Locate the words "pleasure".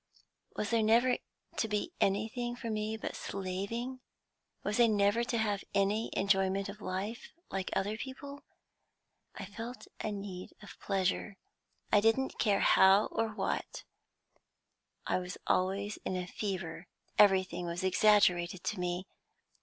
10.79-11.37